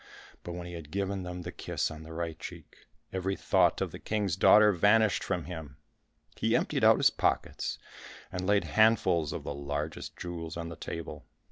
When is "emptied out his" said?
6.55-7.11